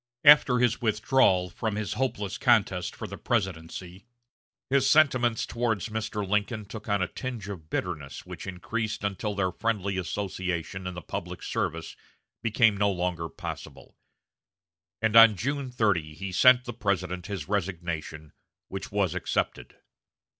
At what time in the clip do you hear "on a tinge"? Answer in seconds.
6.89-7.47